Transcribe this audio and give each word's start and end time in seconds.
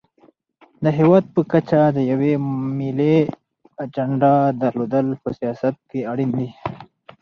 د 0.83 0.85
هېواد 0.97 1.25
په 1.33 1.41
کچه 1.51 1.81
د 1.97 1.99
یوې 2.11 2.33
ملي 2.79 3.17
اجنډا 3.83 4.35
درلودل 4.61 5.07
په 5.21 5.29
سیاست 5.39 5.75
کې 5.89 6.01
اړین 6.11 6.29
دي. 6.37 6.49